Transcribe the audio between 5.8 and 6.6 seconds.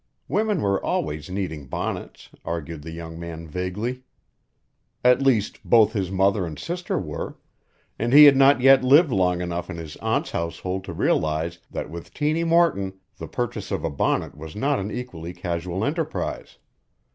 his mother and